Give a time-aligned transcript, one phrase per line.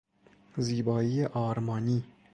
[0.57, 2.03] زیبایی آرمانی